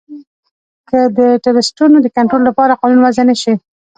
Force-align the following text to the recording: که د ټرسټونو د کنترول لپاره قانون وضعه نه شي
که 0.89 0.99
د 1.17 1.19
ټرسټونو 1.43 1.97
د 2.01 2.07
کنترول 2.15 2.43
لپاره 2.49 2.77
قانون 2.81 2.99
وضعه 3.03 3.23
نه 3.29 3.35
شي 3.41 3.53